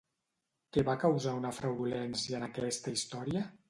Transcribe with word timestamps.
Què 0.77 0.85
va 0.87 0.95
causar 1.03 1.35
una 1.43 1.53
fraudulència 1.59 2.43
en 2.43 2.51
aquesta 2.53 2.99
història? 2.99 3.51